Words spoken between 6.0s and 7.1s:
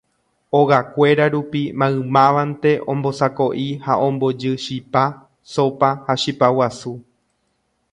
ha chipa guasu.